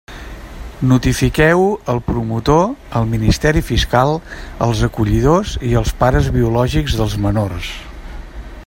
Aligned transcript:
Notifiqueu-ho 0.91 1.67
al 1.93 1.99
promotor, 2.07 2.63
al 3.01 3.05
Ministeri 3.11 3.63
Fiscal, 3.69 4.15
als 4.69 4.83
acollidors 4.89 5.55
i 5.73 5.77
als 5.83 5.95
pares 6.03 6.33
biològics 6.39 6.99
dels 7.03 7.17
menors. 7.29 7.71